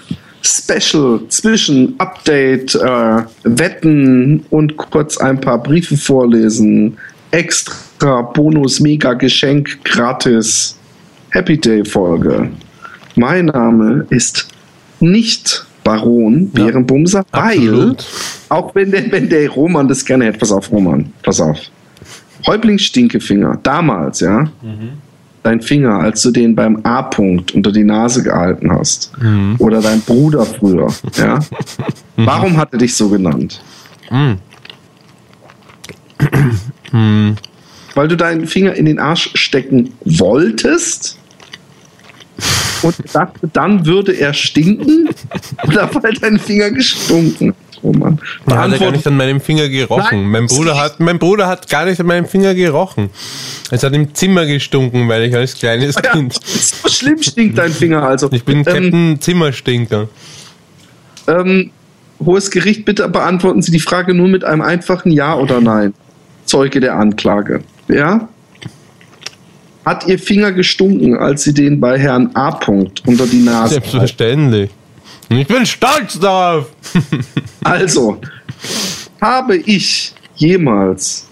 Special 0.48 1.22
zwischen 1.28 1.96
Update, 2.00 2.76
äh, 2.76 3.24
Wetten 3.44 4.46
und 4.50 4.78
kurz 4.78 5.18
ein 5.18 5.40
paar 5.40 5.62
Briefe 5.62 5.98
vorlesen. 5.98 6.98
Extra 7.32 8.22
Bonus, 8.22 8.80
Mega 8.80 9.14
Geschenk, 9.14 9.84
gratis. 9.84 10.78
Happy 11.32 11.60
Day 11.60 11.84
Folge. 11.84 12.50
Mein 13.16 13.48
Name 13.48 14.06
ist 14.10 14.48
nicht 15.02 15.66
Baron 15.84 16.50
Bärenbumser, 16.50 17.26
ja, 17.34 17.44
weil, 17.46 17.96
auch 18.50 18.74
wenn 18.76 18.92
der, 18.92 19.12
wenn 19.12 19.30
der 19.30 19.50
Roman 19.50 19.88
das 19.88 20.06
gerne 20.06 20.26
hätte, 20.26 20.40
pass 20.40 20.52
auf, 20.52 20.72
Roman, 20.72 21.12
pass 21.24 21.42
auf. 21.42 21.60
Häuptling 22.46 22.78
Stinkefinger, 22.78 23.60
damals, 23.62 24.22
ja. 24.22 24.44
Mhm 24.62 25.07
dein 25.48 25.62
Finger, 25.62 26.00
als 26.00 26.22
du 26.24 26.32
den 26.32 26.56
beim 26.56 26.82
A-Punkt 26.84 27.54
unter 27.54 27.72
die 27.72 27.86
Nase 27.86 28.22
gehalten 28.22 28.70
hast. 28.72 29.12
Mhm. 29.18 29.56
Oder 29.60 29.82
dein 29.82 30.02
Bruder 30.02 30.46
früher. 30.46 30.94
Ja? 31.18 31.40
Mhm. 32.16 32.26
Warum 32.26 32.58
hat 32.58 32.74
er 32.74 32.80
dich 32.80 32.96
so 32.96 33.10
genannt? 33.10 33.62
Mhm. 36.92 37.36
Weil 37.96 38.08
du 38.08 38.18
deinen 38.18 38.46
Finger 38.46 38.74
in 38.74 38.86
den 38.86 39.00
Arsch 39.00 39.32
stecken 39.36 39.94
wolltest? 40.04 41.18
Und 42.84 42.96
dachte, 43.14 43.48
dann 43.54 43.86
würde 43.86 44.14
er 44.14 44.34
stinken? 44.34 45.10
Oder 45.68 45.90
weil 45.96 46.14
dein 46.14 46.38
Finger 46.40 46.72
gestunken 46.72 47.50
hat? 47.50 47.67
Oh 47.88 47.94
Mann. 47.94 48.20
Da 48.46 48.64
hat 48.64 48.72
er 48.74 48.80
gar 48.80 48.92
nicht 48.92 49.08
an 49.08 49.16
meinem 49.16 49.40
Finger 49.40 49.70
gerochen. 49.70 50.24
Nein, 50.24 50.32
mein, 50.32 50.48
Bruder 50.48 50.78
hat, 50.78 51.00
mein 51.00 51.20
Bruder 51.20 51.48
hat 51.48 51.70
gar 51.70 51.86
nicht 51.86 52.00
an 52.02 52.06
meinem 52.06 52.26
Finger 52.26 52.54
gerochen. 52.54 53.10
Es 53.72 53.82
hat 53.82 53.94
im 53.94 54.14
Zimmer 54.14 54.46
gestunken, 54.46 55.08
weil 55.08 55.24
ich 55.24 55.34
als 55.34 55.56
kleines 55.56 55.96
ja, 55.96 56.02
Kind. 56.02 56.38
So 56.44 56.90
schlimm 56.90 57.22
stinkt 57.24 57.58
dein 57.58 57.72
Finger 57.72 58.04
also. 58.04 58.30
Ich 58.32 58.44
bin 58.44 58.60
ähm, 58.60 58.66
Captain 58.66 59.22
Zimmerstinker. 59.22 60.10
Ähm, 61.28 61.72
hohes 62.20 62.52
Gericht, 62.52 62.84
bitte 62.84 63.08
beantworten 63.08 63.62
Sie 63.62 63.72
die 63.72 63.80
Frage 63.80 64.14
nur 64.14 64.28
mit 64.28 64.44
einem 64.44 64.62
einfachen 64.62 65.12
Ja 65.12 65.36
oder 65.36 65.62
Nein. 65.62 65.94
Zeuge 66.44 66.82
der 66.82 66.96
Anklage. 66.96 67.62
Ja? 67.88 68.28
Hat 69.86 70.08
Ihr 70.08 70.20
Finger 70.20 70.52
gestunken, 70.52 71.18
als 71.18 71.44
Sie 71.44 71.54
den 71.54 71.80
bei 71.80 71.98
Herrn 71.98 72.32
A. 72.34 72.50
-Punkt 72.50 73.08
unter 73.08 73.26
die 73.26 73.44
Nase 73.44 73.76
Selbstverständlich. 73.76 74.72
Ich 75.30 75.48
bin 75.48 75.66
stolz 75.66 76.20
darauf. 76.20 76.68
also, 77.64 78.20
habe 79.20 79.58
ich 79.58 80.14
jemals 80.36 81.28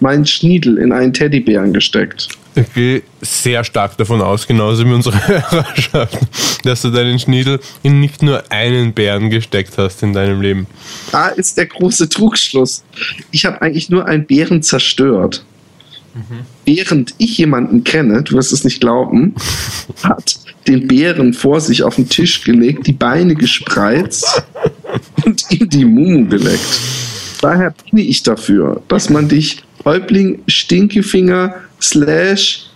meinen 0.00 0.26
Schniedel 0.26 0.78
in 0.78 0.92
einen 0.92 1.12
Teddybären 1.12 1.72
gesteckt? 1.72 2.28
Ich 2.54 2.72
gehe 2.74 3.02
sehr 3.20 3.62
stark 3.62 3.96
davon 3.96 4.20
aus, 4.20 4.46
genauso 4.46 4.84
wie 4.84 4.92
unsere 4.92 5.16
Hörerschaft, 5.28 6.18
dass 6.64 6.82
du 6.82 6.90
deinen 6.90 7.18
Schniedel 7.18 7.60
in 7.82 8.00
nicht 8.00 8.22
nur 8.22 8.50
einen 8.50 8.92
Bären 8.92 9.30
gesteckt 9.30 9.78
hast 9.78 10.02
in 10.02 10.12
deinem 10.12 10.40
Leben. 10.40 10.66
Da 11.12 11.28
ist 11.28 11.56
der 11.56 11.66
große 11.66 12.08
Trugschluss. 12.08 12.82
Ich 13.30 13.44
habe 13.46 13.62
eigentlich 13.62 13.88
nur 13.88 14.06
einen 14.06 14.26
Bären 14.26 14.62
zerstört. 14.62 15.44
Mhm. 16.14 16.40
Während 16.64 17.14
ich 17.18 17.38
jemanden 17.38 17.84
kenne, 17.84 18.22
du 18.22 18.34
wirst 18.34 18.52
es 18.52 18.64
nicht 18.64 18.80
glauben, 18.80 19.34
hat 20.02 20.40
den 20.66 20.86
Bären 20.86 21.32
vor 21.32 21.60
sich 21.60 21.82
auf 21.82 21.96
den 21.96 22.08
Tisch 22.08 22.44
gelegt, 22.44 22.86
die 22.86 22.92
Beine 22.92 23.34
gespreizt 23.34 24.42
und 25.24 25.44
ihm 25.50 25.68
die 25.68 25.84
Mumu 25.84 26.26
geleckt. 26.26 26.80
Daher 27.40 27.74
bin 27.90 27.98
ich 27.98 28.22
dafür, 28.22 28.82
dass 28.88 29.08
man 29.08 29.28
dich 29.28 29.62
Häuptling 29.84 30.42
Stinkefinger 30.46 31.54
slash 31.80 32.66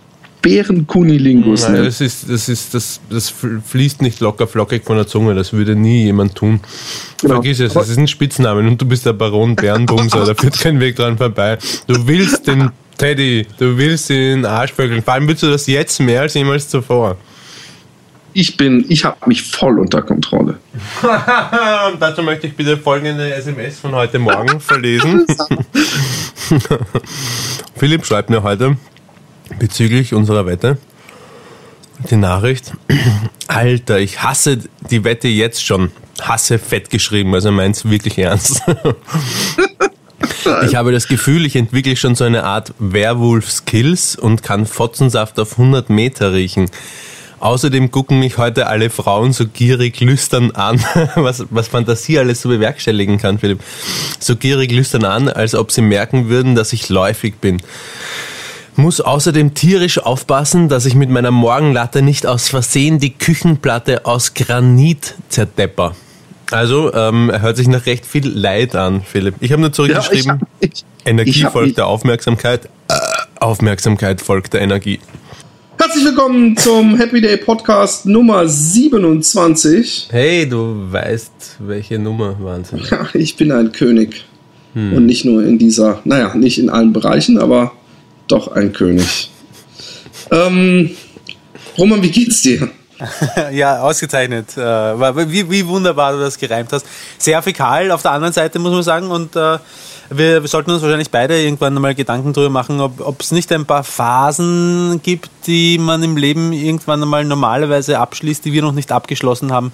Bärenkunilingus 0.45 1.67
nennt. 1.67 1.87
das, 1.87 2.01
ist, 2.01 2.29
das, 2.29 2.49
ist, 2.49 2.73
das, 2.75 2.99
das 3.09 3.33
fließt 3.65 4.03
nicht 4.03 4.19
locker 4.19 4.45
flockig 4.45 4.83
von 4.83 4.95
der 4.95 5.07
Zunge, 5.07 5.33
das 5.33 5.53
würde 5.53 5.75
nie 5.75 6.03
jemand 6.03 6.35
tun. 6.35 6.59
Genau. 7.19 7.35
Vergiss 7.35 7.59
es, 7.59 7.73
das 7.73 7.89
ist 7.89 7.97
ein 7.97 8.07
Spitzname 8.07 8.59
und 8.59 8.79
du 8.79 8.85
bist 8.85 9.07
der 9.07 9.13
Baron 9.13 9.55
Bärenbumser, 9.55 10.23
da 10.23 10.35
führt 10.35 10.59
kein 10.59 10.79
Weg 10.79 10.97
dran 10.97 11.17
vorbei. 11.17 11.57
Du 11.87 12.07
willst 12.07 12.45
den 12.45 12.69
Teddy, 12.95 13.47
du 13.57 13.75
willst 13.75 14.09
den 14.09 14.45
Arschvögeln, 14.45 15.01
vor 15.01 15.15
allem 15.15 15.27
willst 15.27 15.41
du 15.41 15.47
das 15.47 15.65
jetzt 15.65 15.99
mehr 15.99 16.21
als 16.21 16.35
jemals 16.35 16.69
zuvor. 16.69 17.17
Ich 18.37 18.57
bin, 18.57 18.83
ich 18.89 19.05
habe 19.05 19.15
mich 19.27 19.43
voll 19.43 19.79
unter 19.79 20.01
Kontrolle. 20.01 20.57
Und 21.01 22.01
dazu 22.01 22.21
möchte 22.21 22.47
ich 22.47 22.55
bitte 22.57 22.75
folgende 22.75 23.33
SMS 23.33 23.79
von 23.79 23.95
heute 23.95 24.19
Morgen 24.19 24.59
verlesen. 24.59 25.25
Philipp 27.77 28.05
schreibt 28.05 28.29
mir 28.29 28.43
heute 28.43 28.75
bezüglich 29.57 30.13
unserer 30.13 30.45
Wette 30.45 30.77
die 32.09 32.17
Nachricht. 32.17 32.73
Alter, 33.47 33.99
ich 33.99 34.21
hasse 34.21 34.59
die 34.91 35.05
Wette 35.05 35.29
jetzt 35.29 35.65
schon. 35.65 35.93
Hasse 36.21 36.59
fett 36.59 36.89
geschrieben, 36.89 37.33
also 37.33 37.53
meint 37.53 37.77
es 37.77 37.89
wirklich 37.89 38.17
ernst. 38.17 38.61
Ich 40.65 40.75
habe 40.75 40.91
das 40.91 41.07
Gefühl, 41.07 41.45
ich 41.45 41.55
entwickle 41.55 41.95
schon 41.95 42.15
so 42.15 42.25
eine 42.25 42.43
Art 42.43 42.73
Werwolf-Skills 42.79 44.17
und 44.17 44.43
kann 44.43 44.65
Fotzensaft 44.65 45.39
auf 45.39 45.53
100 45.53 45.89
Meter 45.89 46.33
riechen. 46.33 46.69
Außerdem 47.49 47.91
gucken 47.91 48.17
mich 48.19 48.39
heute 48.39 48.65
alle 48.65 48.89
Frauen 48.89 49.31
so 49.31 49.45
gierig 49.45 49.99
lüstern 49.99 50.49
an, 50.51 50.83
was, 51.15 51.45
was 51.51 51.67
Fantasie 51.67 52.17
alles 52.17 52.41
so 52.41 52.49
bewerkstelligen 52.49 53.19
kann, 53.19 53.37
Philipp. 53.37 53.59
So 54.19 54.35
gierig 54.35 54.71
lüstern 54.71 55.05
an, 55.05 55.29
als 55.29 55.53
ob 55.53 55.71
sie 55.71 55.81
merken 55.81 56.27
würden, 56.27 56.55
dass 56.55 56.73
ich 56.73 56.89
läufig 56.89 57.35
bin. 57.35 57.61
Muss 58.77 58.99
außerdem 58.99 59.53
tierisch 59.53 59.99
aufpassen, 59.99 60.69
dass 60.69 60.87
ich 60.87 60.95
mit 60.95 61.11
meiner 61.11 61.29
Morgenlatte 61.29 62.01
nicht 62.01 62.25
aus 62.25 62.49
Versehen 62.49 62.97
die 62.97 63.13
Küchenplatte 63.13 64.07
aus 64.07 64.33
Granit 64.33 65.13
zerdepper. 65.29 65.95
Also, 66.49 66.91
ähm, 66.95 67.29
er 67.29 67.41
hört 67.41 67.57
sich 67.57 67.67
nach 67.67 67.85
recht 67.85 68.07
viel 68.07 68.27
Leid 68.27 68.75
an, 68.75 69.03
Philipp. 69.03 69.35
Ich 69.39 69.51
habe 69.51 69.61
nur 69.61 69.71
zurückgeschrieben, 69.71 70.39
Ja, 70.41 70.47
ich 70.61 70.69
hab- 70.71 70.77
ich- 70.79 70.85
Energie 71.05 71.29
ich 71.29 71.45
folgt 71.45 71.77
der 71.77 71.85
Aufmerksamkeit, 71.85 72.65
äh, 72.87 72.93
Aufmerksamkeit 73.39 74.19
folgt 74.19 74.53
der 74.55 74.61
Energie. 74.61 74.99
Herzlich 75.77 76.05
willkommen 76.05 76.55
zum 76.57 76.95
Happy 76.97 77.19
Day 77.21 77.37
Podcast 77.37 78.05
Nummer 78.05 78.47
27. 78.47 80.07
Hey, 80.11 80.47
du 80.47 80.91
weißt, 80.91 81.31
welche 81.59 81.99
Nummer, 81.99 82.35
Wahnsinn. 82.39 82.81
Ja, 82.89 83.07
ich 83.13 83.35
bin 83.35 83.51
ein 83.51 83.71
König. 83.71 84.25
Und 84.73 85.05
nicht 85.05 85.23
nur 85.23 85.41
in 85.41 85.57
dieser, 85.57 86.01
naja, 86.03 86.35
nicht 86.35 86.59
in 86.59 86.69
allen 86.69 86.91
Bereichen, 86.91 87.37
aber 87.37 87.71
doch 88.27 88.49
ein 88.49 88.73
König. 88.73 89.31
Ähm, 90.31 90.89
Roman, 91.77 92.03
wie 92.03 92.11
geht's 92.11 92.41
dir? 92.41 92.69
Ja, 93.53 93.79
ausgezeichnet. 93.81 94.57
Äh, 94.57 94.61
Wie, 94.61 95.49
wie 95.49 95.67
wunderbar 95.67 96.13
du 96.13 96.19
das 96.19 96.37
gereimt 96.37 96.71
hast. 96.73 96.85
Sehr 97.17 97.41
fäkal 97.41 97.91
auf 97.91 98.01
der 98.01 98.11
anderen 98.11 98.33
Seite, 98.33 98.59
muss 98.59 98.71
man 98.71 98.83
sagen. 98.83 99.07
Und 99.11 99.35
äh, 99.35 99.57
wir, 100.09 100.41
wir 100.41 100.47
sollten 100.47 100.71
uns 100.71 100.81
wahrscheinlich 100.81 101.09
beide 101.09 101.41
irgendwann 101.41 101.73
mal 101.75 101.95
Gedanken 101.95 102.33
darüber 102.33 102.49
machen, 102.51 102.79
ob 102.81 103.21
es 103.21 103.31
nicht 103.31 103.51
ein 103.51 103.65
paar 103.65 103.83
Phasen 103.83 104.99
gibt, 105.03 105.29
die 105.47 105.77
man 105.77 106.03
im 106.03 106.17
Leben 106.17 106.53
irgendwann 106.53 107.01
einmal 107.01 107.25
normalerweise 107.25 107.99
abschließt, 107.99 108.45
die 108.45 108.53
wir 108.53 108.61
noch 108.61 108.71
nicht 108.71 108.91
abgeschlossen 108.91 109.51
haben, 109.51 109.71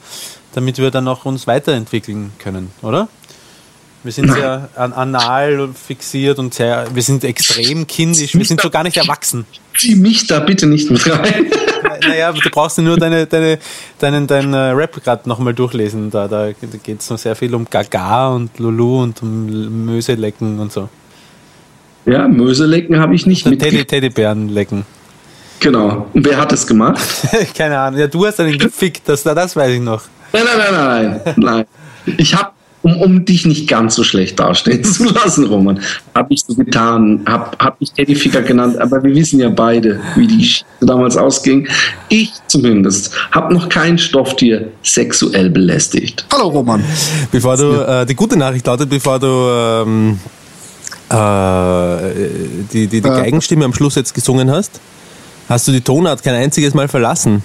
damit 0.54 0.78
wir 0.78 0.92
dann 0.92 1.08
auch 1.08 1.26
uns 1.26 1.48
weiterentwickeln 1.48 2.32
können, 2.40 2.72
oder? 2.82 3.08
Wir 4.04 4.12
sind 4.12 4.32
sehr 4.32 4.70
an, 4.76 4.94
anal 4.94 5.70
fixiert 5.74 6.40
und 6.40 6.54
sehr, 6.56 6.88
wir 6.94 7.04
sind 7.04 7.24
extrem 7.24 7.86
kindisch, 7.86 8.34
wir 8.34 8.46
sind 8.46 8.60
so 8.60 8.72
gar 8.72 8.84
nicht 8.84 8.98
erwachsen. 8.98 9.46
Zieh 9.78 9.96
mich 9.96 10.26
da 10.26 10.40
bitte 10.40 10.66
nicht 10.66 10.90
mit 10.90 11.08
rein. 11.08 11.52
Naja, 12.02 12.32
du 12.32 12.50
brauchst 12.50 12.80
nur 12.80 12.98
deine, 12.98 13.28
deine, 13.28 13.60
deinen, 14.00 14.26
deinen 14.26 14.54
äh, 14.54 14.72
Rap 14.72 15.04
gerade 15.04 15.30
nochmal 15.30 15.54
durchlesen. 15.54 16.10
Da, 16.10 16.28
da 16.28 16.52
geht 16.52 17.00
es 17.00 17.10
noch 17.10 17.20
sehr 17.20 17.36
viel 17.36 17.54
um 17.54 17.66
Gaga 17.70 18.30
und 18.30 18.58
Lulu 18.58 19.04
und 19.04 19.22
um 19.22 19.86
Möselecken 19.86 20.60
und 20.60 20.72
so. 20.72 20.90
Ja, 22.06 22.28
Möselecken 22.28 23.00
habe 23.00 23.14
ich 23.14 23.28
nicht 23.28 23.44
Teddy, 23.44 23.56
mitgekriegt. 23.56 23.90
Teddybären 23.90 24.50
lecken. 24.50 24.86
Genau. 25.60 26.10
Und 26.14 26.26
wer 26.26 26.38
hat 26.38 26.52
es 26.52 26.66
gemacht? 26.66 27.00
Keine 27.56 27.78
Ahnung. 27.78 28.00
Ja, 28.00 28.08
du 28.08 28.26
hast 28.26 28.40
einen 28.40 28.58
gefickt, 28.58 29.04
das, 29.06 29.22
das 29.22 29.56
weiß 29.56 29.72
ich 29.74 29.82
noch. 29.82 30.04
Nein, 30.34 30.44
nein, 30.46 30.74
nein, 30.74 31.22
nein. 31.24 31.34
nein. 31.38 31.66
Ich 32.18 32.34
habe, 32.34 32.52
um, 32.84 32.98
um 33.02 33.26
dich 33.26 33.46
nicht 33.46 33.68
ganz 33.68 33.96
so 33.96 34.04
schlecht 34.04 34.40
dastehen 34.40 34.84
zu 34.84 35.06
lassen, 35.14 35.46
Roman, 35.46 35.80
habe 36.16 36.34
ich 36.34 36.44
so 36.46 36.56
getan, 36.56 37.22
habe 37.28 37.58
hab 37.60 37.78
ich 37.80 37.92
Teddyficker 37.92 38.42
genannt, 38.42 38.78
aber 38.78 39.04
wir 39.04 39.14
wissen 39.14 39.40
ja 39.40 39.50
beide, 39.50 40.00
wie 40.16 40.28
die 40.28 40.38
Geschichte 40.38 40.66
damals 40.82 41.18
ausging. 41.18 41.68
Ich 42.10 42.32
zumindest 42.48 43.14
habe 43.32 43.54
noch 43.54 43.70
kein 43.70 43.98
Stofftier 43.98 44.68
sexuell 44.84 45.50
belästigt. 45.50 46.26
Hallo 46.34 46.48
Roman. 46.50 46.84
Bevor 47.32 47.58
du, 47.58 47.74
äh, 47.88 48.06
die 48.06 48.16
gute 48.16 48.38
Nachricht 48.38 48.66
lautet, 48.66 48.90
bevor 48.90 49.20
du 49.20 49.28
ähm, 49.28 50.20
äh, 51.10 51.16
die, 52.74 52.88
die, 52.88 53.02
die 53.02 53.08
Äh. 53.08 53.22
Geigenstimme 53.24 53.66
am 53.66 53.74
Schluss 53.74 53.96
jetzt 53.96 54.14
gesungen 54.14 54.50
hast, 54.50 54.80
hast 55.50 55.68
du 55.68 55.72
die 55.72 55.82
Tonart 55.82 56.24
kein 56.24 56.36
einziges 56.36 56.74
Mal 56.74 56.88
verlassen. 56.88 57.44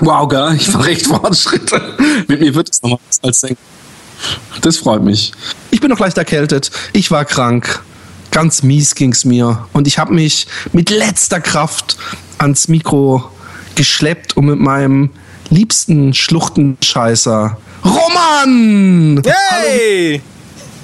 Wow, 0.00 0.28
gell? 0.28 0.54
Ich 0.56 0.72
mache 0.72 0.90
echt 0.90 1.06
Fortschritte. 1.08 1.80
Mit 2.28 2.40
mir 2.40 2.54
wird 2.54 2.70
es 2.70 2.80
noch 2.82 2.90
mal 2.90 2.98
was 3.08 3.18
als 3.22 3.40
denken. 3.40 3.58
Das 4.60 4.76
freut 4.78 5.02
mich. 5.02 5.32
Ich 5.70 5.80
bin 5.80 5.90
noch 5.90 5.98
leicht 5.98 6.18
erkältet. 6.18 6.70
Ich 6.92 7.10
war 7.10 7.24
krank. 7.24 7.82
Ganz 8.30 8.62
mies 8.62 8.94
ging's 8.94 9.24
mir. 9.24 9.66
Und 9.72 9.86
ich 9.86 9.98
habe 9.98 10.14
mich 10.14 10.46
mit 10.72 10.90
letzter 10.90 11.40
Kraft 11.40 11.96
ans 12.38 12.68
Mikro 12.68 13.30
geschleppt, 13.74 14.36
um 14.36 14.46
mit 14.46 14.58
meinem 14.58 15.10
liebsten 15.50 16.12
Schluchtenscheißer 16.12 17.56
Roman 17.84 19.22
Hey! 19.24 20.20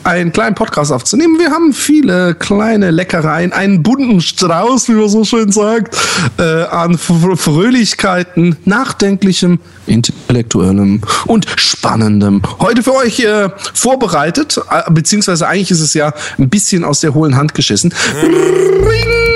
Einen 0.04 0.32
kleinen 0.32 0.54
Podcast 0.54 0.92
aufzunehmen. 0.92 1.38
Wir 1.38 1.50
haben 1.50 1.72
viele 1.72 2.34
kleine 2.34 2.90
Leckereien, 2.90 3.52
einen 3.52 3.82
bunten 3.82 4.20
Strauß, 4.20 4.88
wie 4.88 4.92
man 4.92 5.08
so 5.08 5.24
schön 5.24 5.50
sagt, 5.50 5.96
äh, 6.38 6.42
an 6.42 6.98
Fr 6.98 7.36
Fröhlichkeiten, 7.36 8.56
nachdenklichem, 8.64 9.58
intellektuellem 9.86 11.00
und 11.26 11.46
spannendem. 11.56 12.42
Heute 12.60 12.82
für 12.82 12.94
euch 12.94 13.20
äh, 13.20 13.48
vorbereitet, 13.72 14.60
äh, 14.70 14.90
beziehungsweise 14.90 15.48
eigentlich 15.48 15.70
ist 15.70 15.80
es 15.80 15.94
ja 15.94 16.12
ein 16.38 16.48
bisschen 16.48 16.84
aus 16.84 17.00
der 17.00 17.14
hohlen 17.14 17.36
Hand 17.36 17.54
geschissen. 17.54 17.92
Ring! 18.22 19.33